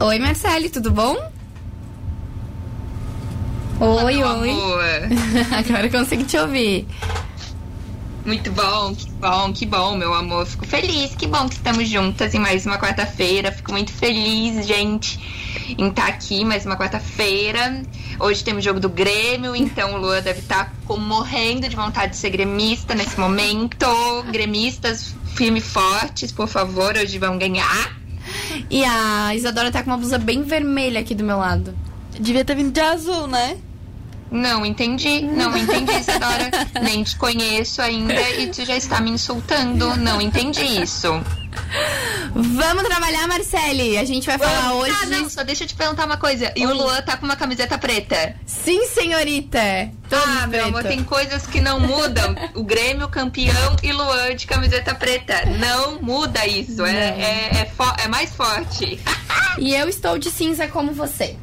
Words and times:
Oi, 0.00 0.18
Marcele, 0.18 0.68
tudo 0.68 0.90
bom? 0.90 1.16
Oi, 3.80 4.16
Meu 4.16 4.28
oi. 4.28 4.50
Agora 5.56 5.86
eu 5.86 5.90
consigo 5.90 6.24
te 6.24 6.36
ouvir. 6.36 6.86
Muito 8.24 8.50
bom, 8.50 8.94
que 8.94 9.10
bom, 9.10 9.52
que 9.52 9.66
bom, 9.66 9.96
meu 9.96 10.12
amor. 10.12 10.46
Fico 10.46 10.66
feliz, 10.66 11.14
que 11.14 11.26
bom 11.26 11.48
que 11.48 11.54
estamos 11.54 11.88
juntas 11.88 12.34
em 12.34 12.38
mais 12.38 12.66
uma 12.66 12.76
quarta-feira. 12.76 13.52
Fico 13.52 13.70
muito 13.70 13.92
feliz, 13.92 14.66
gente, 14.66 15.20
em 15.78 15.88
estar 15.88 16.08
aqui 16.08 16.44
mais 16.44 16.66
uma 16.66 16.76
quarta-feira. 16.76 17.82
Hoje 18.18 18.42
temos 18.42 18.64
jogo 18.64 18.80
do 18.80 18.88
Grêmio, 18.88 19.54
então 19.54 19.94
o 19.94 19.98
Lua 19.98 20.20
deve 20.20 20.40
estar 20.40 20.74
morrendo 20.88 21.68
de 21.68 21.76
vontade 21.76 22.12
de 22.12 22.16
ser 22.16 22.30
gremista 22.30 22.94
nesse 22.94 23.18
momento. 23.20 23.86
Gremistas, 24.32 25.14
firme 25.36 25.60
fortes, 25.60 26.32
por 26.32 26.48
favor, 26.48 26.96
hoje 26.96 27.18
vão 27.18 27.38
ganhar. 27.38 28.03
E 28.70 28.84
a 28.84 29.34
Isadora 29.34 29.70
tá 29.70 29.82
com 29.82 29.90
uma 29.90 29.96
blusa 29.96 30.18
bem 30.18 30.42
vermelha 30.42 31.00
aqui 31.00 31.14
do 31.14 31.24
meu 31.24 31.38
lado. 31.38 31.74
Devia 32.18 32.44
ter 32.44 32.54
vindo 32.54 32.72
de 32.72 32.80
azul, 32.80 33.26
né? 33.26 33.56
Não 34.34 34.66
entendi, 34.66 35.22
não 35.22 35.56
entendi, 35.56 35.92
Isadora. 35.92 36.50
Nem 36.82 37.04
te 37.04 37.14
conheço 37.14 37.80
ainda 37.80 38.30
e 38.30 38.48
tu 38.48 38.64
já 38.64 38.76
está 38.76 39.00
me 39.00 39.12
insultando. 39.12 39.96
Não 39.96 40.20
entendi 40.20 40.82
isso. 40.82 41.08
Vamos 42.34 42.82
trabalhar, 42.82 43.28
Marcele. 43.28 43.96
A 43.96 44.04
gente 44.04 44.26
vai 44.26 44.36
falar 44.36 44.74
hoje. 44.74 44.92
Ah, 45.00 45.06
não, 45.06 45.30
só 45.30 45.44
deixa 45.44 45.62
eu 45.62 45.68
te 45.68 45.76
perguntar 45.76 46.04
uma 46.04 46.16
coisa. 46.16 46.52
E 46.56 46.66
o 46.66 46.74
Luan 46.74 47.00
tá 47.02 47.16
com 47.16 47.24
uma 47.24 47.36
camiseta 47.36 47.78
preta. 47.78 48.34
Sim, 48.44 48.84
senhorita. 48.86 49.88
Todos 50.10 50.26
ah, 50.26 50.48
meu 50.48 50.64
amor, 50.64 50.82
preto. 50.82 50.96
tem 50.96 51.04
coisas 51.04 51.46
que 51.46 51.60
não 51.60 51.78
mudam. 51.78 52.34
O 52.54 52.64
Grêmio 52.64 53.08
campeão 53.08 53.76
e 53.84 53.92
Luan 53.92 54.34
de 54.34 54.48
camiseta 54.48 54.96
preta. 54.96 55.44
Não 55.60 56.02
muda 56.02 56.44
isso. 56.44 56.84
É, 56.84 56.90
é, 56.92 57.50
é, 57.60 58.04
é 58.04 58.08
mais 58.08 58.34
forte. 58.34 58.98
E 59.58 59.72
eu 59.76 59.88
estou 59.88 60.18
de 60.18 60.28
cinza 60.28 60.66
como 60.66 60.92
você. 60.92 61.36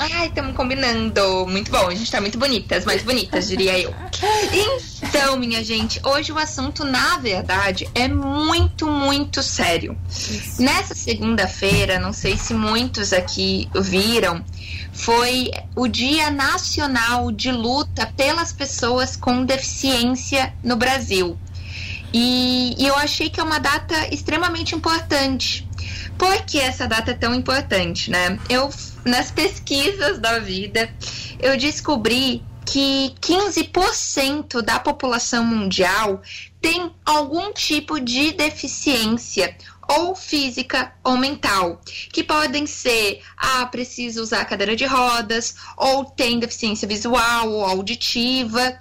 Ai, 0.00 0.28
estamos 0.28 0.56
combinando. 0.56 1.46
Muito 1.46 1.70
bom, 1.70 1.88
a 1.88 1.94
gente 1.94 2.10
tá 2.10 2.22
muito 2.22 2.38
bonitas, 2.38 2.86
mais 2.86 3.02
bonitas, 3.02 3.46
diria 3.46 3.78
eu. 3.78 3.94
Então, 5.02 5.36
minha 5.36 5.62
gente, 5.62 6.00
hoje 6.02 6.32
o 6.32 6.38
assunto, 6.38 6.84
na 6.84 7.18
verdade, 7.18 7.86
é 7.94 8.08
muito, 8.08 8.86
muito 8.86 9.42
sério. 9.42 9.94
Nessa 10.58 10.94
segunda-feira, 10.94 11.98
não 11.98 12.14
sei 12.14 12.38
se 12.38 12.54
muitos 12.54 13.12
aqui 13.12 13.68
viram, 13.78 14.42
foi 14.90 15.50
o 15.76 15.86
Dia 15.86 16.30
Nacional 16.30 17.30
de 17.30 17.52
Luta 17.52 18.10
pelas 18.16 18.54
Pessoas 18.54 19.16
com 19.16 19.44
Deficiência 19.44 20.54
no 20.64 20.76
Brasil. 20.76 21.38
E, 22.10 22.74
e 22.78 22.86
eu 22.86 22.96
achei 22.96 23.28
que 23.28 23.38
é 23.38 23.42
uma 23.42 23.60
data 23.60 23.94
extremamente 24.12 24.74
importante. 24.74 25.68
Por 26.16 26.42
que 26.42 26.58
essa 26.58 26.86
data 26.86 27.10
é 27.10 27.14
tão 27.14 27.34
importante, 27.34 28.10
né? 28.10 28.38
Eu, 28.48 28.70
nas 29.04 29.30
pesquisas 29.30 30.18
da 30.18 30.38
vida, 30.38 30.92
eu 31.40 31.56
descobri 31.56 32.42
que 32.64 33.14
15% 33.20 34.62
da 34.62 34.78
população 34.78 35.44
mundial 35.44 36.22
tem 36.60 36.92
algum 37.04 37.52
tipo 37.52 37.98
de 37.98 38.32
deficiência 38.32 39.56
ou 39.88 40.14
física 40.14 40.92
ou 41.02 41.16
mental, 41.16 41.80
que 42.12 42.22
podem 42.22 42.64
ser, 42.64 43.22
ah, 43.36 43.66
preciso 43.66 44.22
usar 44.22 44.44
cadeira 44.44 44.76
de 44.76 44.84
rodas, 44.86 45.56
ou 45.76 46.04
tem 46.04 46.38
deficiência 46.38 46.86
visual 46.86 47.50
ou 47.50 47.64
auditiva. 47.64 48.78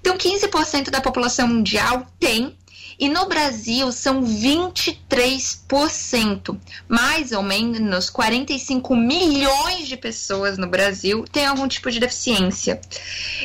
Então, 0.00 0.18
15% 0.18 0.90
da 0.90 1.00
população 1.00 1.46
mundial 1.46 2.04
tem 2.18 2.56
e 2.98 3.08
no 3.08 3.26
Brasil 3.26 3.92
são 3.92 4.24
23%. 4.24 6.58
Mais 6.88 7.30
ou 7.32 7.42
menos 7.42 8.10
45 8.10 8.96
milhões 8.96 9.86
de 9.86 9.96
pessoas 9.96 10.58
no 10.58 10.66
Brasil 10.66 11.24
têm 11.30 11.46
algum 11.46 11.68
tipo 11.68 11.88
de 11.90 12.00
deficiência. 12.00 12.80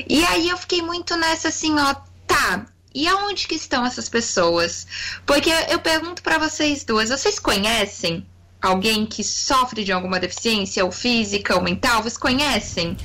E 0.10 0.26
aí 0.26 0.50
eu 0.50 0.58
fiquei 0.58 0.82
muito 0.82 1.16
nessa 1.16 1.50
assim, 1.50 1.78
ó, 1.78 1.94
tá. 2.26 2.66
E 2.96 3.08
aonde 3.08 3.48
que 3.48 3.56
estão 3.56 3.86
essas 3.86 4.10
pessoas? 4.10 4.88
Porque 5.26 5.50
eu 5.70 5.80
pergunto 5.80 6.22
para 6.22 6.38
vocês 6.38 6.84
duas, 6.84 7.10
vocês 7.10 7.40
conhecem 7.40 8.24
alguém 8.62 9.04
que 9.06 9.24
sofre 9.24 9.84
de 9.84 9.92
alguma 9.92 10.20
deficiência, 10.20 10.86
ou 10.86 10.92
física, 10.92 11.56
ou 11.56 11.62
mental? 11.62 12.02
Vocês 12.02 12.18
conhecem? 12.18 12.96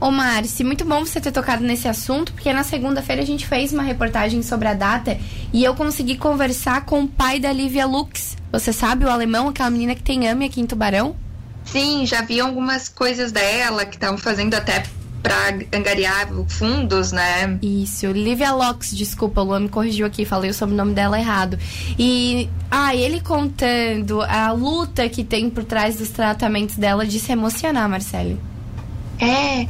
Ô, 0.00 0.10
Marci, 0.10 0.64
muito 0.64 0.84
bom 0.84 1.04
você 1.04 1.20
ter 1.20 1.32
tocado 1.32 1.62
nesse 1.64 1.88
assunto, 1.88 2.32
porque 2.32 2.52
na 2.52 2.64
segunda-feira 2.64 3.22
a 3.22 3.24
gente 3.24 3.46
fez 3.46 3.72
uma 3.72 3.82
reportagem 3.82 4.42
sobre 4.42 4.68
a 4.68 4.74
data 4.74 5.16
e 5.52 5.64
eu 5.64 5.74
consegui 5.74 6.16
conversar 6.16 6.84
com 6.84 7.04
o 7.04 7.08
pai 7.08 7.38
da 7.38 7.52
Lívia 7.52 7.86
Lux. 7.86 8.36
Você 8.52 8.72
sabe, 8.72 9.04
o 9.04 9.10
alemão, 9.10 9.48
aquela 9.48 9.70
menina 9.70 9.94
que 9.94 10.02
tem 10.02 10.28
AME 10.28 10.46
aqui 10.46 10.60
em 10.60 10.66
Tubarão? 10.66 11.16
Sim, 11.64 12.04
já 12.06 12.22
vi 12.22 12.40
algumas 12.40 12.88
coisas 12.88 13.32
dela 13.32 13.86
que 13.86 13.96
estavam 13.96 14.18
fazendo 14.18 14.54
até 14.54 14.82
para 15.22 15.56
angariar 15.72 16.28
fundos, 16.48 17.10
né? 17.10 17.58
Isso, 17.62 18.06
Lívia 18.08 18.52
Lux, 18.52 18.94
desculpa, 18.94 19.40
o 19.40 19.44
Luan 19.44 19.60
me 19.60 19.68
corrigiu 19.70 20.06
aqui, 20.06 20.26
falei 20.26 20.50
o 20.50 20.54
sobrenome 20.54 20.92
dela 20.92 21.18
errado. 21.18 21.58
E, 21.98 22.50
ah, 22.70 22.94
ele 22.94 23.20
contando 23.20 24.20
a 24.20 24.52
luta 24.52 25.08
que 25.08 25.24
tem 25.24 25.48
por 25.48 25.64
trás 25.64 25.96
dos 25.96 26.10
tratamentos 26.10 26.76
dela 26.76 27.06
de 27.06 27.18
se 27.18 27.32
emocionar, 27.32 27.88
Marcele. 27.88 28.38
É, 29.18 29.66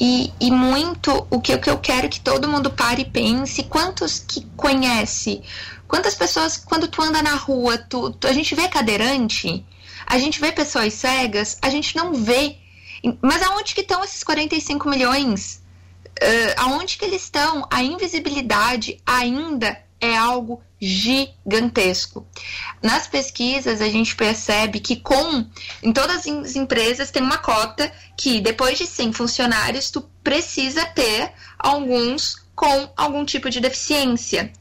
e, 0.00 0.32
e 0.40 0.50
muito 0.50 1.26
o 1.30 1.40
que, 1.40 1.54
o 1.54 1.60
que 1.60 1.70
eu 1.70 1.78
quero 1.78 2.08
que 2.08 2.20
todo 2.20 2.48
mundo 2.48 2.70
pare 2.70 3.02
e 3.02 3.04
pense, 3.04 3.62
quantos 3.64 4.18
que 4.20 4.46
conhece? 4.56 5.42
Quantas 5.88 6.14
pessoas, 6.14 6.56
quando 6.56 6.88
tu 6.88 7.02
anda 7.02 7.22
na 7.22 7.34
rua, 7.34 7.76
tu, 7.78 8.10
tu- 8.12 8.26
a 8.26 8.32
gente 8.32 8.54
vê 8.54 8.68
cadeirante, 8.68 9.64
a 10.06 10.18
gente 10.18 10.40
vê 10.40 10.50
pessoas 10.52 10.92
cegas, 10.94 11.58
a 11.60 11.68
gente 11.70 11.94
não 11.96 12.12
vê. 12.14 12.56
Mas 13.20 13.42
aonde 13.42 13.74
que 13.74 13.82
estão 13.82 14.02
esses 14.02 14.22
45 14.24 14.88
milhões? 14.88 15.62
Ah, 16.56 16.62
aonde 16.62 16.96
que 16.96 17.04
eles 17.04 17.22
estão? 17.22 17.66
A 17.70 17.82
invisibilidade 17.82 19.00
ainda 19.04 19.76
é 20.00 20.16
algo 20.16 20.62
gigantesco. 20.80 22.26
Nas 22.82 23.06
pesquisas 23.06 23.80
a 23.80 23.88
gente 23.88 24.14
percebe 24.14 24.80
que 24.80 24.96
com 24.96 25.46
em 25.82 25.92
todas 25.92 26.26
as 26.26 26.56
empresas 26.56 27.10
tem 27.10 27.22
uma 27.22 27.38
cota 27.38 27.90
que 28.16 28.40
depois 28.40 28.78
de 28.78 28.86
100 28.86 29.12
funcionários 29.12 29.90
tu 29.90 30.02
precisa 30.22 30.84
ter 30.84 31.32
alguns 31.58 32.44
com 32.54 32.88
algum 32.96 33.24
tipo 33.24 33.50
de 33.50 33.60
deficiência. 33.60 34.52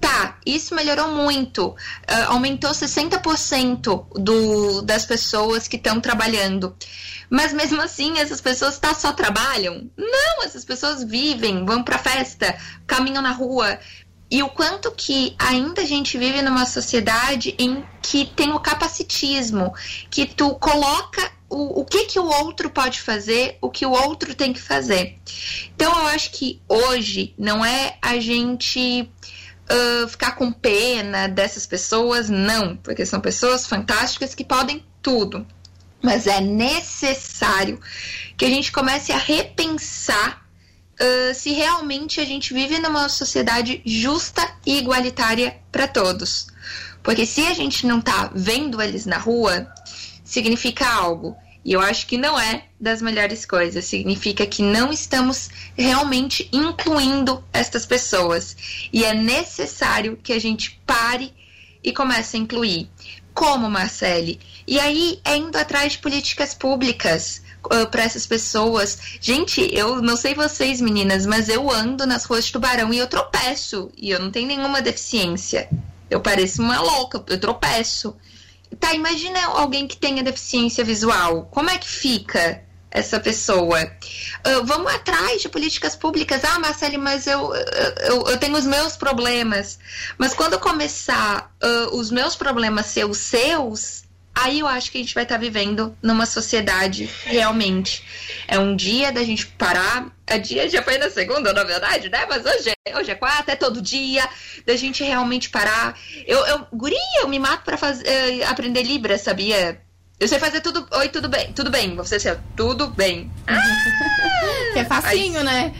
Tá, 0.00 0.38
isso 0.44 0.74
melhorou 0.74 1.12
muito. 1.12 1.74
Ah, 2.06 2.26
aumentou 2.26 2.70
60% 2.70 4.06
do, 4.14 4.82
das 4.82 5.04
pessoas 5.04 5.66
que 5.66 5.76
estão 5.76 6.00
trabalhando. 6.00 6.76
Mas 7.28 7.52
mesmo 7.52 7.80
assim, 7.80 8.18
essas 8.18 8.40
pessoas 8.40 8.78
tá, 8.78 8.94
só 8.94 9.12
trabalham? 9.12 9.90
Não, 9.96 10.44
essas 10.44 10.64
pessoas 10.64 11.02
vivem, 11.02 11.64
vão 11.64 11.82
pra 11.82 11.98
festa, 11.98 12.56
caminham 12.86 13.22
na 13.22 13.32
rua. 13.32 13.78
E 14.30 14.42
o 14.42 14.48
quanto 14.48 14.90
que 14.90 15.34
ainda 15.38 15.82
a 15.82 15.86
gente 15.86 16.18
vive 16.18 16.42
numa 16.42 16.66
sociedade 16.66 17.54
em 17.58 17.84
que 18.02 18.26
tem 18.26 18.52
o 18.52 18.60
capacitismo, 18.60 19.72
que 20.10 20.26
tu 20.26 20.54
coloca 20.56 21.30
o, 21.48 21.80
o 21.80 21.84
que, 21.84 22.06
que 22.06 22.18
o 22.18 22.26
outro 22.26 22.68
pode 22.70 23.00
fazer, 23.00 23.56
o 23.60 23.70
que 23.70 23.86
o 23.86 23.92
outro 23.92 24.34
tem 24.34 24.52
que 24.52 24.60
fazer. 24.60 25.16
Então 25.74 25.90
eu 25.90 26.06
acho 26.08 26.32
que 26.32 26.60
hoje 26.68 27.34
não 27.38 27.64
é 27.64 27.96
a 28.02 28.18
gente 28.18 29.08
ah, 29.68 30.06
ficar 30.08 30.32
com 30.32 30.52
pena 30.52 31.28
dessas 31.28 31.66
pessoas, 31.66 32.28
não, 32.30 32.76
porque 32.76 33.04
são 33.04 33.20
pessoas 33.20 33.66
fantásticas 33.66 34.34
que 34.34 34.44
podem 34.44 34.84
tudo. 35.02 35.46
Mas 36.02 36.26
é 36.26 36.40
necessário 36.40 37.80
que 38.36 38.44
a 38.44 38.48
gente 38.48 38.70
comece 38.70 39.12
a 39.12 39.18
repensar 39.18 40.45
ah, 40.98 41.34
se 41.34 41.52
realmente 41.52 42.20
a 42.20 42.24
gente 42.24 42.54
vive 42.54 42.78
numa 42.78 43.08
sociedade 43.08 43.82
justa 43.84 44.48
e 44.64 44.78
igualitária 44.78 45.58
para 45.70 45.86
todos. 45.86 46.46
Porque 47.02 47.26
se 47.26 47.46
a 47.46 47.54
gente 47.54 47.86
não 47.86 48.00
tá 48.00 48.30
vendo 48.34 48.82
eles 48.82 49.06
na 49.06 49.18
rua, 49.18 49.72
significa 50.24 50.86
algo. 50.88 51.36
E 51.64 51.72
eu 51.72 51.80
acho 51.80 52.06
que 52.06 52.16
não 52.16 52.38
é 52.38 52.64
das 52.80 53.02
melhores 53.02 53.44
coisas. 53.44 53.84
Significa 53.84 54.46
que 54.46 54.62
não 54.62 54.92
estamos 54.92 55.50
realmente 55.76 56.48
incluindo 56.52 57.44
estas 57.52 57.84
pessoas. 57.84 58.56
E 58.92 59.04
é 59.04 59.12
necessário 59.12 60.18
que 60.22 60.32
a 60.32 60.40
gente 60.40 60.80
pare 60.86 61.32
e 61.82 61.92
comece 61.92 62.36
a 62.36 62.40
incluir. 62.40 62.88
Como, 63.34 63.68
Marcele? 63.68 64.40
E 64.66 64.80
aí 64.80 65.20
é 65.24 65.36
indo 65.36 65.56
atrás 65.56 65.92
de 65.92 65.98
políticas 65.98 66.54
públicas 66.54 67.42
para 67.90 68.02
essas 68.02 68.26
pessoas. 68.26 68.98
Gente, 69.20 69.60
eu 69.74 70.02
não 70.02 70.16
sei 70.16 70.34
vocês, 70.34 70.80
meninas, 70.80 71.26
mas 71.26 71.48
eu 71.48 71.70
ando 71.70 72.06
nas 72.06 72.24
ruas 72.24 72.46
de 72.46 72.52
Tubarão 72.52 72.92
e 72.92 72.98
eu 72.98 73.06
tropeço. 73.06 73.90
E 73.96 74.10
eu 74.10 74.20
não 74.20 74.30
tenho 74.30 74.48
nenhuma 74.48 74.82
deficiência. 74.82 75.68
Eu 76.08 76.20
pareço 76.20 76.62
uma 76.62 76.80
louca, 76.80 77.22
eu 77.26 77.38
tropeço. 77.38 78.14
Tá, 78.78 78.92
imagina 78.92 79.44
alguém 79.46 79.86
que 79.86 79.96
tenha 79.96 80.22
deficiência 80.22 80.84
visual. 80.84 81.48
Como 81.50 81.70
é 81.70 81.78
que 81.78 81.88
fica 81.88 82.62
essa 82.90 83.18
pessoa? 83.20 83.78
Ah, 84.44 84.60
vamos 84.64 84.92
atrás 84.92 85.42
de 85.42 85.48
políticas 85.48 85.96
públicas. 85.96 86.44
Ah, 86.44 86.58
Marcele, 86.58 86.98
mas 86.98 87.26
eu, 87.26 87.54
eu, 87.54 88.26
eu 88.28 88.38
tenho 88.38 88.56
os 88.56 88.66
meus 88.66 88.96
problemas. 88.96 89.78
Mas 90.18 90.34
quando 90.34 90.58
começar 90.58 91.54
ah, 91.60 91.88
os 91.92 92.10
meus 92.10 92.36
problemas 92.36 92.86
ser 92.86 93.04
os 93.04 93.18
seus, 93.18 94.05
aí 94.36 94.60
eu 94.60 94.66
acho 94.66 94.92
que 94.92 94.98
a 94.98 95.00
gente 95.00 95.14
vai 95.14 95.24
estar 95.24 95.36
tá 95.36 95.40
vivendo 95.40 95.96
numa 96.02 96.26
sociedade 96.26 97.08
realmente. 97.24 98.04
É 98.46 98.58
um 98.58 98.76
dia 98.76 99.10
da 99.10 99.24
gente 99.24 99.46
parar. 99.46 100.14
É 100.26 100.38
dia, 100.38 100.68
já 100.68 100.82
foi 100.82 100.98
na 100.98 101.08
segunda, 101.08 101.52
na 101.52 101.64
verdade, 101.64 102.10
né? 102.10 102.26
Mas 102.28 102.44
hoje, 102.44 102.72
é, 102.84 102.98
hoje 102.98 103.10
é 103.10 103.14
quarta, 103.14 103.52
é 103.52 103.56
todo 103.56 103.80
dia, 103.80 104.28
da 104.66 104.76
gente 104.76 105.02
realmente 105.02 105.48
parar. 105.48 105.98
Eu, 106.26 106.44
eu 106.46 106.66
guria, 106.72 106.98
eu 107.20 107.28
me 107.28 107.38
mato 107.38 107.64
pra 107.64 107.76
fazer, 107.76 108.04
uh, 108.04 108.50
aprender 108.50 108.82
Libra, 108.82 109.16
sabia? 109.16 109.80
Eu 110.18 110.28
sei 110.28 110.38
fazer 110.38 110.60
tudo. 110.60 110.86
Oi, 110.90 111.08
tudo 111.08 111.28
bem? 111.28 111.52
Tudo 111.52 111.70
bem. 111.70 111.94
Você 111.96 112.18
sei, 112.18 112.36
tudo 112.56 112.88
bem. 112.88 113.30
Ah! 113.46 113.60
que 114.72 114.78
é 114.80 114.84
facinho, 114.84 115.38
aí, 115.38 115.44
né? 115.44 115.74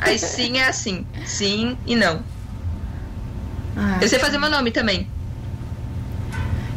Aí 0.00 0.18
sim 0.18 0.58
é 0.58 0.64
assim. 0.64 1.06
Sim 1.26 1.76
e 1.86 1.94
não. 1.94 2.24
Ah, 3.76 3.98
eu 4.00 4.08
sei 4.08 4.18
fazer 4.18 4.38
meu 4.38 4.50
nome 4.50 4.70
também. 4.70 5.10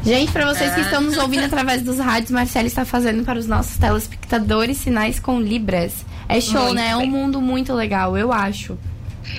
Gente, 0.05 0.31
para 0.31 0.53
vocês 0.53 0.71
que 0.75 0.81
estão 0.81 1.01
nos 1.01 1.17
ouvindo 1.17 1.45
através 1.45 1.81
dos 1.81 1.97
rádios, 1.97 2.29
Marcela 2.29 2.67
está 2.67 2.85
fazendo 2.85 3.23
para 3.23 3.39
os 3.39 3.47
nossos 3.47 3.75
telespectadores 3.77 4.77
sinais 4.77 5.19
com 5.19 5.41
Libras. 5.41 5.93
É 6.29 6.39
show, 6.39 6.61
muito 6.61 6.75
né? 6.75 6.89
É 6.89 6.95
um 6.95 7.07
mundo 7.07 7.41
muito 7.41 7.73
legal, 7.73 8.15
eu 8.15 8.31
acho. 8.31 8.77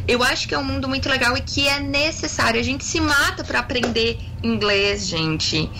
Eu 0.09 0.25
acho 0.25 0.49
que 0.49 0.55
é 0.57 0.59
um 0.59 0.65
mundo 0.65 0.89
muito 0.89 1.09
legal 1.09 1.37
e 1.37 1.41
que 1.41 1.69
é 1.69 1.79
necessário. 1.79 2.59
A 2.59 2.65
gente 2.65 2.85
se 2.85 3.01
mata 3.01 3.45
para 3.45 3.61
aprender 3.61 4.19
inglês, 4.43 5.07
gente. 5.07 5.71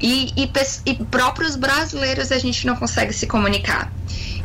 E, 0.00 0.32
e, 0.34 0.50
e 0.86 0.94
próprios 1.04 1.54
brasileiros 1.54 2.32
a 2.32 2.38
gente 2.38 2.66
não 2.66 2.76
consegue 2.76 3.12
se 3.12 3.26
comunicar. 3.26 3.92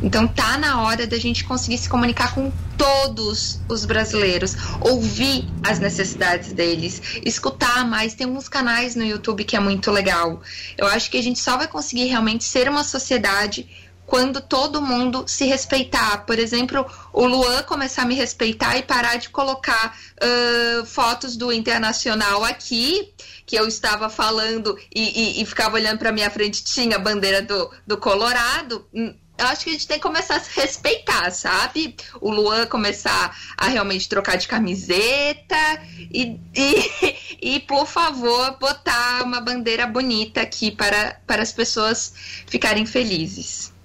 Então 0.02 0.26
tá 0.26 0.58
na 0.58 0.82
hora 0.82 1.06
da 1.06 1.18
gente 1.18 1.44
conseguir 1.44 1.78
se 1.78 1.88
comunicar 1.88 2.34
com 2.34 2.52
todos 2.76 3.60
os 3.68 3.84
brasileiros, 3.84 4.54
ouvir 4.80 5.48
as 5.62 5.78
necessidades 5.78 6.52
deles, 6.52 7.00
escutar 7.24 7.86
mais. 7.86 8.14
Tem 8.14 8.26
uns 8.26 8.48
canais 8.48 8.94
no 8.94 9.04
YouTube 9.04 9.44
que 9.44 9.56
é 9.56 9.60
muito 9.60 9.90
legal. 9.90 10.42
Eu 10.76 10.86
acho 10.86 11.10
que 11.10 11.16
a 11.16 11.22
gente 11.22 11.38
só 11.38 11.56
vai 11.56 11.66
conseguir 11.66 12.04
realmente 12.06 12.44
ser 12.44 12.68
uma 12.68 12.84
sociedade 12.84 13.68
quando 14.06 14.40
todo 14.40 14.80
mundo 14.80 15.24
se 15.26 15.44
respeitar. 15.46 16.24
Por 16.24 16.38
exemplo, 16.38 16.86
o 17.12 17.26
Luan 17.26 17.62
começar 17.64 18.02
a 18.02 18.06
me 18.06 18.14
respeitar 18.14 18.76
e 18.76 18.82
parar 18.82 19.16
de 19.16 19.28
colocar 19.28 19.96
uh, 20.22 20.86
fotos 20.86 21.36
do 21.36 21.52
Internacional 21.52 22.44
aqui 22.44 23.12
que 23.44 23.56
eu 23.56 23.66
estava 23.68 24.08
falando 24.08 24.76
e, 24.94 25.38
e, 25.38 25.42
e 25.42 25.46
ficava 25.46 25.76
olhando 25.76 25.98
para 25.98 26.10
minha 26.10 26.30
frente, 26.30 26.64
tinha 26.64 26.96
a 26.96 26.98
bandeira 26.98 27.40
do, 27.42 27.70
do 27.86 27.96
Colorado. 27.96 28.84
Hum, 28.92 29.14
eu 29.38 29.46
acho 29.46 29.64
que 29.64 29.70
a 29.70 29.72
gente 29.74 29.86
tem 29.86 29.98
que 29.98 30.02
começar 30.02 30.36
a 30.36 30.40
se 30.40 30.58
respeitar, 30.58 31.30
sabe? 31.30 31.94
O 32.20 32.30
Luan 32.30 32.66
começar 32.66 33.36
a 33.56 33.68
realmente 33.68 34.08
trocar 34.08 34.36
de 34.36 34.48
camiseta 34.48 35.56
e, 36.10 36.40
e, 36.54 37.36
e, 37.56 37.60
por 37.60 37.86
favor, 37.86 38.56
botar 38.58 39.22
uma 39.22 39.40
bandeira 39.40 39.86
bonita 39.86 40.40
aqui 40.40 40.70
para, 40.70 41.20
para 41.26 41.42
as 41.42 41.52
pessoas 41.52 42.14
ficarem 42.46 42.86
felizes. 42.86 43.75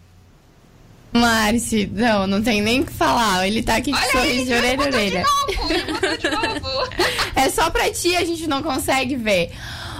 Marci, 1.13 1.89
não, 1.91 2.25
não 2.25 2.41
tem 2.41 2.61
nem 2.61 2.81
o 2.81 2.85
que 2.85 2.93
falar. 2.93 3.45
Ele 3.45 3.61
tá 3.61 3.75
aqui 3.75 3.91
de 3.91 4.11
sorriso 4.11 4.45
de 4.45 4.53
orelha 4.53 4.83
a 4.83 4.87
orelha. 4.87 5.25
De 6.17 6.29
novo, 6.29 6.89
é 7.35 7.49
só 7.49 7.69
pra 7.69 7.91
ti, 7.91 8.15
a 8.15 8.23
gente 8.23 8.47
não 8.47 8.63
consegue 8.63 9.15
ver. 9.15 9.51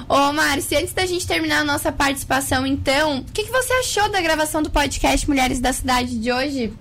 Ô, 0.08 0.34
Márcia, 0.34 0.80
antes 0.80 0.94
da 0.94 1.06
gente 1.06 1.26
terminar 1.28 1.60
a 1.60 1.64
nossa 1.64 1.92
participação, 1.92 2.66
então, 2.66 3.20
o 3.20 3.24
que, 3.26 3.44
que 3.44 3.52
você 3.52 3.74
achou 3.74 4.10
da 4.10 4.22
gravação 4.22 4.62
do 4.62 4.70
podcast 4.70 5.28
Mulheres 5.28 5.60
da 5.60 5.72
Cidade 5.72 6.18
de 6.18 6.32
hoje? 6.32 6.74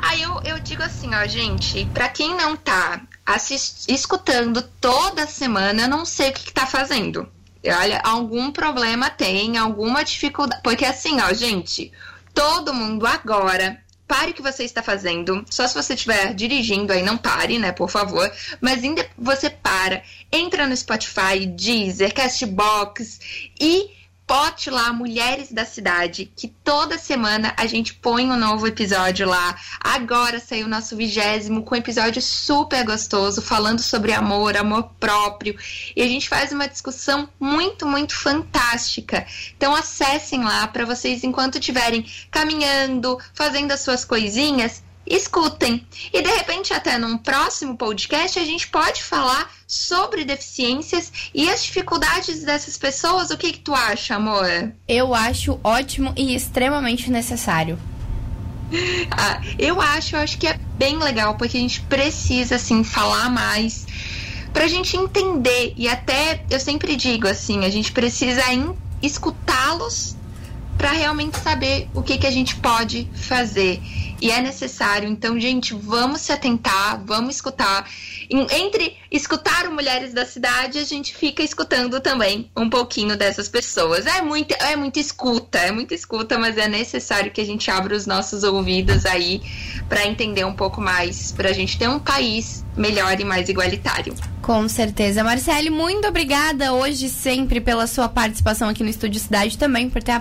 Ah, 0.00 0.16
eu, 0.16 0.40
eu 0.44 0.58
digo 0.60 0.82
assim, 0.82 1.10
ó, 1.14 1.26
gente, 1.26 1.84
pra 1.92 2.08
quem 2.08 2.36
não 2.36 2.56
tá 2.56 3.00
assist... 3.26 3.92
escutando 3.92 4.62
toda 4.80 5.26
semana, 5.26 5.82
eu 5.82 5.88
não 5.88 6.04
sei 6.04 6.30
o 6.30 6.32
que, 6.32 6.44
que 6.44 6.52
tá 6.52 6.66
fazendo. 6.66 7.28
Olha, 7.64 8.00
algum 8.04 8.52
problema 8.52 9.10
tem, 9.10 9.58
alguma 9.58 10.04
dificuldade. 10.04 10.62
Porque 10.62 10.84
assim, 10.84 11.20
ó, 11.20 11.32
gente, 11.32 11.90
todo 12.38 12.72
mundo 12.72 13.04
agora 13.04 13.82
pare 14.06 14.30
o 14.30 14.34
que 14.34 14.40
você 14.40 14.62
está 14.62 14.80
fazendo. 14.80 15.44
Só 15.50 15.66
se 15.66 15.74
você 15.74 15.94
estiver 15.94 16.32
dirigindo 16.34 16.92
aí, 16.92 17.02
não 17.02 17.18
pare, 17.18 17.58
né, 17.58 17.72
por 17.72 17.90
favor. 17.90 18.30
Mas 18.60 18.84
ainda 18.84 19.04
você 19.18 19.50
para, 19.50 20.04
entra 20.30 20.64
no 20.64 20.76
Spotify, 20.76 21.44
Deezer, 21.44 22.14
Castbox 22.14 23.20
e 23.60 23.90
Pote 24.28 24.68
lá, 24.68 24.92
Mulheres 24.92 25.50
da 25.50 25.64
Cidade, 25.64 26.30
que 26.36 26.48
toda 26.48 26.98
semana 26.98 27.54
a 27.56 27.64
gente 27.64 27.94
põe 27.94 28.30
um 28.30 28.36
novo 28.36 28.66
episódio 28.66 29.26
lá. 29.26 29.58
Agora 29.80 30.38
saiu 30.38 30.66
o 30.66 30.68
nosso 30.68 30.94
vigésimo 30.94 31.62
com 31.62 31.74
um 31.74 31.78
episódio 31.78 32.20
super 32.20 32.84
gostoso, 32.84 33.40
falando 33.40 33.80
sobre 33.80 34.12
amor, 34.12 34.54
amor 34.54 34.90
próprio. 35.00 35.56
E 35.96 36.02
a 36.02 36.06
gente 36.06 36.28
faz 36.28 36.52
uma 36.52 36.68
discussão 36.68 37.26
muito, 37.40 37.86
muito 37.86 38.14
fantástica. 38.14 39.26
Então 39.56 39.74
acessem 39.74 40.44
lá 40.44 40.66
para 40.66 40.84
vocês, 40.84 41.24
enquanto 41.24 41.58
estiverem 41.58 42.04
caminhando, 42.30 43.18
fazendo 43.32 43.72
as 43.72 43.80
suas 43.80 44.04
coisinhas, 44.04 44.82
escutem. 45.10 45.86
E 46.12 46.22
de 46.22 46.28
repente, 46.28 46.72
até 46.72 46.98
num 46.98 47.18
próximo 47.18 47.76
podcast, 47.76 48.38
a 48.38 48.44
gente 48.44 48.68
pode 48.68 49.02
falar 49.02 49.50
sobre 49.66 50.24
deficiências 50.24 51.12
e 51.34 51.48
as 51.48 51.64
dificuldades 51.64 52.42
dessas 52.42 52.76
pessoas. 52.76 53.30
O 53.30 53.36
que, 53.36 53.52
que 53.52 53.60
tu 53.60 53.74
acha, 53.74 54.16
amor? 54.16 54.72
Eu 54.86 55.14
acho 55.14 55.58
ótimo 55.62 56.12
e 56.16 56.34
extremamente 56.34 57.10
necessário. 57.10 57.78
Ah, 59.10 59.40
eu 59.58 59.80
acho, 59.80 60.14
eu 60.14 60.20
acho 60.20 60.36
que 60.36 60.46
é 60.46 60.58
bem 60.76 60.98
legal, 60.98 61.36
porque 61.36 61.56
a 61.56 61.60
gente 61.60 61.80
precisa, 61.80 62.56
assim, 62.56 62.84
falar 62.84 63.30
mais 63.30 63.86
pra 64.52 64.66
gente 64.66 64.96
entender. 64.96 65.72
E 65.76 65.88
até, 65.88 66.44
eu 66.50 66.60
sempre 66.60 66.94
digo 66.94 67.26
assim, 67.26 67.64
a 67.64 67.70
gente 67.70 67.92
precisa 67.92 68.42
escutá-los 69.02 70.16
para 70.76 70.92
realmente 70.92 71.38
saber 71.38 71.88
o 71.94 72.02
que, 72.02 72.18
que 72.18 72.26
a 72.26 72.30
gente 72.30 72.56
pode 72.56 73.08
fazer 73.14 73.80
e 74.20 74.30
é 74.30 74.40
necessário. 74.40 75.08
Então, 75.08 75.38
gente, 75.38 75.74
vamos 75.74 76.20
se 76.20 76.32
atentar, 76.32 77.02
vamos 77.04 77.36
escutar. 77.36 77.88
Entre 78.30 78.96
escutar 79.10 79.66
o 79.66 79.72
Mulheres 79.72 80.12
da 80.12 80.26
Cidade, 80.26 80.78
a 80.78 80.84
gente 80.84 81.14
fica 81.14 81.42
escutando 81.42 82.00
também 82.00 82.50
um 82.56 82.68
pouquinho 82.68 83.16
dessas 83.16 83.48
pessoas. 83.48 84.06
É 84.06 84.20
muito, 84.20 84.52
é 84.54 84.76
muita 84.76 85.00
escuta, 85.00 85.58
é 85.58 85.70
muita 85.70 85.94
escuta, 85.94 86.38
mas 86.38 86.56
é 86.58 86.68
necessário 86.68 87.30
que 87.30 87.40
a 87.40 87.46
gente 87.46 87.70
abra 87.70 87.96
os 87.96 88.06
nossos 88.06 88.42
ouvidos 88.42 89.06
aí 89.06 89.40
para 89.88 90.06
entender 90.06 90.44
um 90.44 90.54
pouco 90.54 90.80
mais, 90.80 91.32
para 91.32 91.50
a 91.50 91.52
gente 91.52 91.78
ter 91.78 91.88
um 91.88 91.98
país 91.98 92.64
melhor 92.76 93.18
e 93.18 93.24
mais 93.24 93.48
igualitário. 93.48 94.14
Com 94.42 94.68
certeza. 94.68 95.24
Marcele, 95.24 95.70
muito 95.70 96.06
obrigada 96.06 96.72
hoje 96.72 97.08
sempre 97.08 97.60
pela 97.60 97.86
sua 97.86 98.08
participação 98.08 98.68
aqui 98.68 98.82
no 98.82 98.90
Estúdio 98.90 99.20
Cidade, 99.20 99.58
também 99.58 99.88
por 99.90 100.02
ter 100.02 100.12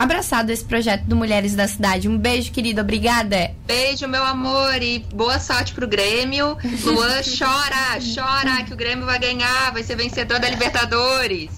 abraçado 0.00 0.48
esse 0.48 0.64
projeto 0.64 1.04
do 1.04 1.14
Mulheres 1.14 1.54
da 1.54 1.68
Cidade. 1.68 2.08
Um 2.08 2.16
beijo, 2.16 2.50
querida. 2.50 2.80
Obrigada. 2.80 3.54
Beijo, 3.66 4.08
meu 4.08 4.24
amor. 4.24 4.82
E 4.82 5.00
boa 5.14 5.38
sorte 5.38 5.74
pro 5.74 5.86
Grêmio. 5.86 6.56
Luan, 6.82 7.20
chora, 7.38 8.00
chora 8.14 8.64
que 8.64 8.72
o 8.72 8.76
Grêmio 8.76 9.04
vai 9.04 9.18
ganhar, 9.18 9.70
vai 9.72 9.82
ser 9.82 9.96
vencedor 9.96 10.40
da 10.40 10.48
Libertadores. 10.48 11.50